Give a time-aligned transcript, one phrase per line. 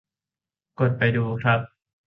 [0.79, 1.59] กดไปดูครับ